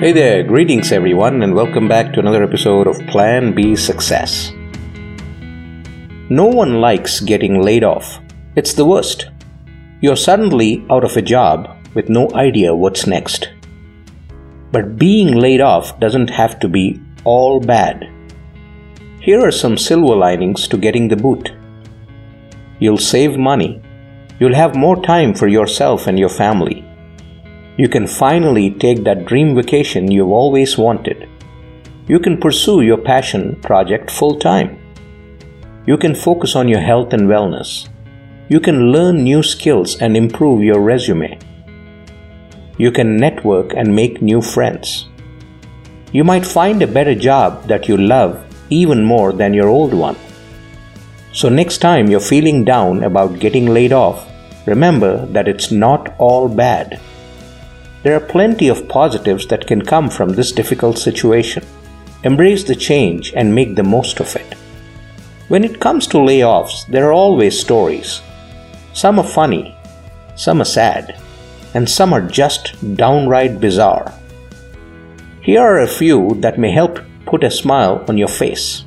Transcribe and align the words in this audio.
Hey 0.00 0.12
there, 0.12 0.44
greetings 0.44 0.92
everyone, 0.92 1.42
and 1.42 1.56
welcome 1.56 1.88
back 1.88 2.12
to 2.12 2.20
another 2.20 2.44
episode 2.44 2.86
of 2.86 3.04
Plan 3.08 3.52
B 3.52 3.74
Success. 3.74 4.52
No 6.30 6.46
one 6.46 6.80
likes 6.80 7.18
getting 7.18 7.60
laid 7.60 7.82
off, 7.82 8.20
it's 8.54 8.74
the 8.74 8.84
worst. 8.84 9.26
You're 10.00 10.14
suddenly 10.14 10.86
out 10.88 11.02
of 11.02 11.16
a 11.16 11.20
job 11.20 11.76
with 11.96 12.08
no 12.08 12.30
idea 12.34 12.76
what's 12.76 13.08
next. 13.08 13.48
But 14.70 14.98
being 14.98 15.34
laid 15.34 15.60
off 15.60 15.98
doesn't 15.98 16.30
have 16.30 16.60
to 16.60 16.68
be 16.68 17.02
all 17.24 17.58
bad. 17.58 18.08
Here 19.20 19.44
are 19.44 19.50
some 19.50 19.76
silver 19.76 20.14
linings 20.14 20.68
to 20.68 20.76
getting 20.76 21.08
the 21.08 21.16
boot. 21.16 21.50
You'll 22.78 22.98
save 22.98 23.36
money. 23.36 23.82
You'll 24.38 24.54
have 24.54 24.76
more 24.76 25.02
time 25.02 25.34
for 25.34 25.48
yourself 25.48 26.06
and 26.06 26.16
your 26.16 26.28
family 26.28 26.87
you 27.78 27.88
can 27.88 28.08
finally 28.08 28.72
take 28.72 29.04
that 29.04 29.24
dream 29.24 29.54
vacation 29.54 30.10
you've 30.10 30.36
always 30.42 30.76
wanted. 30.76 31.28
You 32.08 32.18
can 32.18 32.36
pursue 32.36 32.80
your 32.80 32.98
passion 32.98 33.54
project 33.62 34.10
full 34.10 34.36
time. 34.40 34.80
You 35.86 35.96
can 35.96 36.16
focus 36.16 36.56
on 36.56 36.66
your 36.66 36.80
health 36.80 37.12
and 37.12 37.28
wellness. 37.28 37.88
You 38.48 38.58
can 38.58 38.90
learn 38.90 39.22
new 39.22 39.44
skills 39.44 40.02
and 40.02 40.16
improve 40.16 40.64
your 40.64 40.80
resume. 40.80 41.38
You 42.78 42.90
can 42.90 43.16
network 43.16 43.74
and 43.74 43.94
make 43.94 44.20
new 44.20 44.42
friends. 44.42 45.08
You 46.10 46.24
might 46.24 46.44
find 46.44 46.82
a 46.82 46.94
better 46.98 47.14
job 47.14 47.68
that 47.68 47.86
you 47.86 47.96
love 47.96 48.44
even 48.70 49.04
more 49.04 49.32
than 49.32 49.54
your 49.54 49.68
old 49.68 49.94
one. 49.94 50.16
So, 51.32 51.48
next 51.48 51.78
time 51.78 52.08
you're 52.08 52.28
feeling 52.34 52.64
down 52.64 53.04
about 53.04 53.38
getting 53.38 53.66
laid 53.66 53.92
off, 53.92 54.26
remember 54.66 55.26
that 55.26 55.46
it's 55.46 55.70
not 55.70 56.16
all 56.18 56.48
bad. 56.48 57.00
There 58.02 58.14
are 58.16 58.20
plenty 58.20 58.68
of 58.68 58.88
positives 58.88 59.46
that 59.48 59.66
can 59.66 59.82
come 59.82 60.08
from 60.08 60.30
this 60.30 60.52
difficult 60.52 60.98
situation. 60.98 61.64
Embrace 62.22 62.64
the 62.64 62.76
change 62.76 63.32
and 63.34 63.54
make 63.54 63.74
the 63.74 63.82
most 63.82 64.20
of 64.20 64.34
it. 64.36 64.54
When 65.48 65.64
it 65.64 65.80
comes 65.80 66.06
to 66.08 66.18
layoffs, 66.18 66.86
there 66.86 67.08
are 67.08 67.12
always 67.12 67.58
stories. 67.58 68.20
Some 68.92 69.18
are 69.18 69.26
funny, 69.26 69.74
some 70.36 70.60
are 70.60 70.64
sad, 70.64 71.20
and 71.74 71.88
some 71.88 72.12
are 72.12 72.20
just 72.20 72.74
downright 72.96 73.60
bizarre. 73.60 74.12
Here 75.40 75.60
are 75.60 75.80
a 75.80 75.88
few 75.88 76.36
that 76.40 76.58
may 76.58 76.70
help 76.70 77.00
put 77.26 77.44
a 77.44 77.50
smile 77.50 78.04
on 78.08 78.18
your 78.18 78.28
face. 78.28 78.84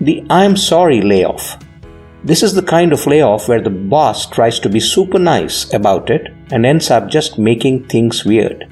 The 0.00 0.24
I'm 0.28 0.56
sorry 0.56 1.00
layoff 1.00 1.56
this 2.26 2.42
is 2.42 2.54
the 2.54 2.62
kind 2.62 2.92
of 2.92 3.06
layoff 3.06 3.48
where 3.48 3.60
the 3.62 3.70
boss 3.70 4.26
tries 4.26 4.58
to 4.58 4.68
be 4.68 4.80
super 4.80 5.16
nice 5.16 5.72
about 5.72 6.10
it 6.10 6.34
and 6.50 6.66
ends 6.66 6.90
up 6.90 7.08
just 7.08 7.38
making 7.38 7.84
things 7.84 8.24
weird. 8.24 8.66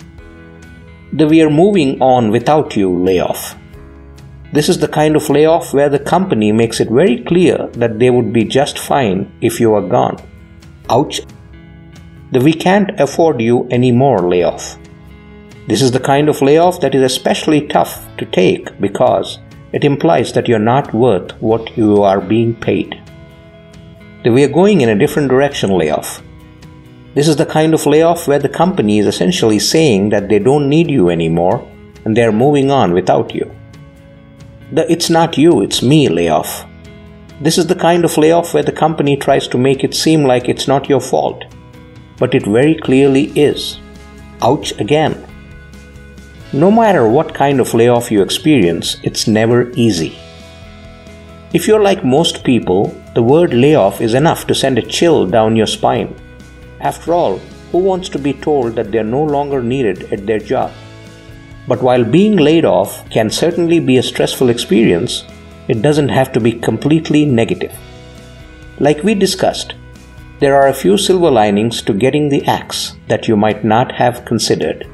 The 1.13 1.29
we 1.29 1.41
are 1.41 1.51
moving 1.51 2.03
on 2.03 2.33
without 2.33 2.75
you 2.75 2.91
layoff. 3.05 3.55
This 4.53 4.69
is 4.69 4.81
the 4.81 4.89
kind 4.89 5.15
of 5.15 5.31
layoff 5.31 5.73
where 5.73 5.89
the 5.89 6.01
company 6.01 6.51
makes 6.51 6.81
it 6.81 6.91
very 6.91 7.23
clear 7.23 7.69
that 7.75 8.01
they 8.01 8.11
would 8.11 8.33
be 8.33 8.43
just 8.43 8.77
fine 8.77 9.31
if 9.41 9.61
you 9.61 9.73
are 9.75 9.89
gone. 9.89 10.17
Ouch. 10.91 11.21
The 12.33 12.41
we 12.41 12.55
can't 12.55 12.99
afford 13.01 13.41
you 13.41 13.69
anymore 13.71 14.29
layoff. 14.29 14.77
This 15.69 15.81
is 15.81 15.93
the 15.93 16.01
kind 16.01 16.29
of 16.29 16.43
layoff 16.43 16.81
that 16.81 16.97
is 16.97 17.03
especially 17.03 17.69
tough 17.69 18.05
to 18.19 18.27
take 18.27 18.81
because 18.81 19.39
it 19.73 19.85
implies 19.85 20.33
that 20.33 20.49
you're 20.49 20.71
not 20.75 20.93
worth 20.93 21.41
what 21.41 21.77
you 21.77 22.03
are 22.03 22.21
being 22.21 22.57
paid 22.57 23.04
we 24.33 24.42
are 24.42 24.48
going 24.48 24.80
in 24.80 24.89
a 24.89 24.98
different 24.98 25.28
direction 25.28 25.70
layoff. 25.70 26.22
This 27.14 27.28
is 27.28 27.36
the 27.36 27.47
kind 27.47 27.75
of 27.75 27.86
layoff 27.86 28.27
where 28.27 28.39
the 28.39 28.48
company 28.48 28.98
is 28.98 29.06
essentially 29.06 29.58
saying 29.58 30.08
that 30.08 30.28
they 30.28 30.39
don't 30.39 30.69
need 30.69 30.91
you 30.91 31.11
anymore 31.11 31.70
and 32.05 32.17
they 32.17 32.25
are 32.25 32.33
moving 32.33 32.70
on 32.70 32.92
without 32.92 33.34
you. 33.34 33.55
The 34.72 34.91
it's 34.91 35.11
not 35.11 35.39
you, 35.39 35.61
it's 35.61 35.83
me 35.83 36.08
layoff. 36.08 36.64
This 37.40 37.58
is 37.58 37.67
the 37.67 37.74
kind 37.74 38.05
of 38.05 38.17
layoff 38.17 38.55
where 38.55 38.63
the 38.63 38.73
company 38.73 39.17
tries 39.17 39.46
to 39.48 39.58
make 39.58 39.84
it 39.84 39.95
seem 39.95 40.24
like 40.24 40.48
it's 40.48 40.67
not 40.67 40.89
your 40.89 41.01
fault, 41.01 41.45
but 42.18 42.34
it 42.34 42.46
very 42.46 42.74
clearly 42.74 43.24
is. 43.39 43.79
Ouch 44.40 44.73
again. 44.80 45.24
No 46.52 46.70
matter 46.70 47.08
what 47.08 47.34
kind 47.34 47.61
of 47.61 47.74
layoff 47.74 48.11
you 48.11 48.23
experience, 48.23 48.96
it's 49.02 49.27
never 49.27 49.70
easy. 49.73 50.17
If 51.55 51.69
you're 51.69 51.83
like 51.83 52.05
most 52.05 52.42
people, 52.42 53.01
the 53.15 53.23
word 53.23 53.55
layoff 53.55 54.01
is 54.01 54.15
enough 54.15 54.45
to 54.48 54.57
send 54.57 54.77
a 54.77 54.83
chill 54.83 55.25
down 55.25 55.55
your 55.55 55.69
spine. 55.69 56.13
After 56.81 57.15
all, 57.15 57.39
who 57.70 57.79
wants 57.79 58.09
to 58.09 58.19
be 58.19 58.33
told 58.33 58.75
that 58.75 58.91
they're 58.91 59.05
no 59.05 59.23
longer 59.23 59.63
needed 59.63 60.13
at 60.13 60.27
their 60.27 60.41
job? 60.41 60.73
But 61.69 61.81
while 61.81 62.03
being 62.03 62.39
laid 62.39 62.64
off 62.64 63.09
can 63.09 63.31
certainly 63.31 63.79
be 63.79 63.98
a 63.98 64.03
stressful 64.03 64.48
experience, 64.48 65.23
it 65.69 65.81
doesn't 65.81 66.09
have 66.09 66.33
to 66.33 66.41
be 66.41 66.59
completely 66.59 67.25
negative. 67.25 67.79
Like 68.81 69.05
we 69.05 69.14
discussed, 69.14 69.75
there 70.41 70.57
are 70.57 70.67
a 70.67 70.75
few 70.75 70.98
silver 70.98 71.31
linings 71.31 71.83
to 71.83 71.93
getting 71.95 72.31
the 72.31 72.45
axe 72.47 72.97
that 73.07 73.29
you 73.29 73.37
might 73.37 73.63
not 73.63 73.93
have 73.93 74.25
considered. 74.25 74.89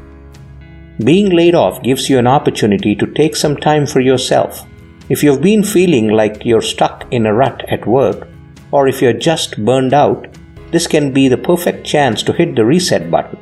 Being 1.03 1.31
laid 1.31 1.55
off 1.55 1.83
gives 1.83 2.11
you 2.11 2.19
an 2.19 2.27
opportunity 2.27 2.95
to 2.97 3.07
take 3.07 3.35
some 3.35 3.57
time 3.57 3.87
for 3.87 4.01
yourself 4.01 4.67
if 5.11 5.25
you've 5.25 5.43
been 5.43 5.65
feeling 5.65 6.09
like 6.09 6.45
you're 6.45 6.63
stuck 6.63 7.05
in 7.11 7.27
a 7.27 7.35
rut 7.35 7.69
at 7.69 7.85
work, 7.85 8.29
or 8.71 8.87
if 8.87 9.03
you're 9.03 9.13
just 9.13 9.63
burned 9.65 9.93
out, 9.93 10.29
this 10.71 10.87
can 10.87 11.13
be 11.13 11.27
the 11.27 11.37
perfect 11.37 11.85
chance 11.85 12.23
to 12.23 12.33
hit 12.33 12.55
the 12.55 12.65
reset 12.65 13.11
button. 13.11 13.37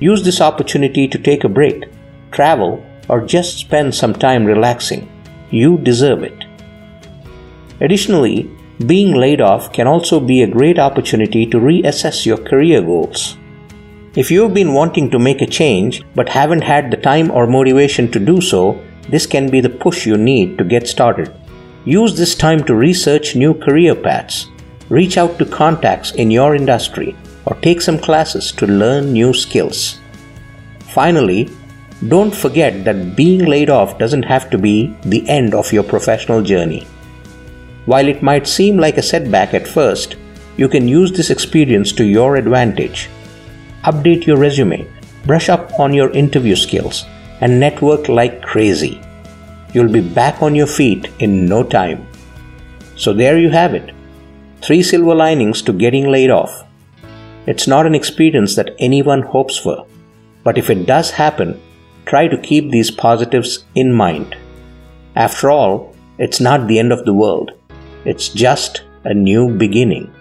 Use 0.00 0.24
this 0.24 0.40
opportunity 0.40 1.06
to 1.06 1.18
take 1.18 1.44
a 1.44 1.50
break, 1.50 1.84
travel, 2.30 2.82
or 3.10 3.20
just 3.20 3.58
spend 3.58 3.94
some 3.94 4.14
time 4.14 4.46
relaxing. 4.46 5.06
You 5.50 5.76
deserve 5.76 6.22
it. 6.22 6.44
Additionally, 7.82 8.50
being 8.86 9.14
laid 9.14 9.42
off 9.42 9.70
can 9.70 9.86
also 9.86 10.18
be 10.18 10.42
a 10.42 10.54
great 10.58 10.78
opportunity 10.78 11.44
to 11.44 11.58
reassess 11.58 12.24
your 12.24 12.38
career 12.38 12.80
goals. 12.80 13.36
If 14.16 14.30
you've 14.30 14.54
been 14.54 14.72
wanting 14.72 15.10
to 15.10 15.18
make 15.18 15.42
a 15.42 15.46
change 15.46 16.02
but 16.14 16.30
haven't 16.30 16.62
had 16.62 16.90
the 16.90 16.96
time 16.96 17.30
or 17.30 17.46
motivation 17.46 18.10
to 18.12 18.18
do 18.18 18.40
so, 18.40 18.82
this 19.08 19.26
can 19.26 19.50
be 19.50 19.60
the 19.60 19.68
push 19.68 20.06
you 20.06 20.16
need 20.16 20.58
to 20.58 20.64
get 20.64 20.88
started. 20.88 21.34
Use 21.84 22.16
this 22.16 22.34
time 22.34 22.62
to 22.64 22.74
research 22.74 23.34
new 23.34 23.54
career 23.54 23.94
paths, 23.94 24.48
reach 24.88 25.16
out 25.18 25.38
to 25.38 25.44
contacts 25.44 26.12
in 26.12 26.30
your 26.30 26.54
industry, 26.54 27.16
or 27.46 27.56
take 27.56 27.80
some 27.80 27.98
classes 27.98 28.52
to 28.52 28.66
learn 28.66 29.12
new 29.12 29.34
skills. 29.34 29.98
Finally, 30.94 31.50
don't 32.08 32.34
forget 32.34 32.84
that 32.84 33.16
being 33.16 33.46
laid 33.46 33.70
off 33.70 33.98
doesn't 33.98 34.24
have 34.24 34.50
to 34.50 34.58
be 34.58 34.94
the 35.02 35.28
end 35.28 35.54
of 35.54 35.72
your 35.72 35.82
professional 35.82 36.42
journey. 36.42 36.86
While 37.86 38.08
it 38.08 38.22
might 38.22 38.46
seem 38.46 38.76
like 38.76 38.98
a 38.98 39.02
setback 39.02 39.54
at 39.54 39.66
first, 39.66 40.16
you 40.56 40.68
can 40.68 40.86
use 40.86 41.10
this 41.12 41.30
experience 41.30 41.92
to 41.92 42.04
your 42.04 42.36
advantage. 42.36 43.08
Update 43.84 44.26
your 44.26 44.36
resume, 44.36 44.86
brush 45.26 45.48
up 45.48 45.78
on 45.80 45.92
your 45.94 46.10
interview 46.10 46.54
skills, 46.54 47.04
and 47.42 47.60
network 47.60 48.08
like 48.08 48.40
crazy. 48.40 49.00
You'll 49.74 49.92
be 49.92 50.00
back 50.00 50.42
on 50.42 50.54
your 50.54 50.66
feet 50.66 51.10
in 51.18 51.46
no 51.46 51.62
time. 51.62 52.06
So 52.96 53.12
there 53.12 53.38
you 53.38 53.50
have 53.50 53.74
it. 53.74 53.92
Three 54.62 54.82
silver 54.82 55.14
linings 55.14 55.60
to 55.62 55.72
getting 55.72 56.10
laid 56.10 56.30
off. 56.30 56.64
It's 57.46 57.66
not 57.66 57.84
an 57.84 57.96
experience 57.96 58.54
that 58.54 58.76
anyone 58.78 59.22
hopes 59.22 59.58
for, 59.58 59.86
but 60.44 60.56
if 60.56 60.70
it 60.70 60.86
does 60.86 61.10
happen, 61.10 61.60
try 62.06 62.28
to 62.28 62.38
keep 62.38 62.70
these 62.70 62.92
positives 62.92 63.64
in 63.74 63.92
mind. 63.92 64.36
After 65.16 65.50
all, 65.50 65.96
it's 66.18 66.40
not 66.40 66.68
the 66.68 66.78
end 66.78 66.92
of 66.92 67.04
the 67.04 67.14
world. 67.14 67.50
It's 68.04 68.28
just 68.28 68.82
a 69.04 69.12
new 69.12 69.50
beginning. 69.50 70.14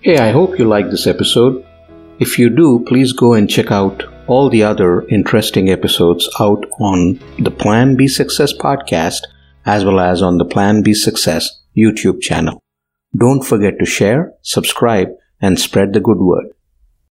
Hey, 0.00 0.16
I 0.18 0.32
hope 0.32 0.58
you 0.58 0.64
liked 0.64 0.90
this 0.90 1.06
episode. 1.06 1.66
If 2.18 2.38
you 2.38 2.50
do, 2.50 2.84
please 2.86 3.12
go 3.12 3.34
and 3.34 3.48
check 3.48 3.70
out 3.70 4.04
all 4.26 4.48
the 4.48 4.62
other 4.62 5.06
interesting 5.08 5.70
episodes 5.70 6.28
out 6.38 6.64
on 6.80 7.18
the 7.38 7.50
Plan 7.50 7.96
B 7.96 8.06
Success 8.06 8.52
podcast 8.52 9.22
as 9.66 9.84
well 9.84 10.00
as 10.00 10.22
on 10.22 10.38
the 10.38 10.44
Plan 10.44 10.82
B 10.82 10.94
Success 10.94 11.62
YouTube 11.76 12.20
channel. 12.20 12.62
Don't 13.16 13.42
forget 13.42 13.78
to 13.78 13.86
share, 13.86 14.32
subscribe, 14.42 15.08
and 15.40 15.58
spread 15.58 15.92
the 15.92 16.00
good 16.00 16.18
word. 16.18 16.46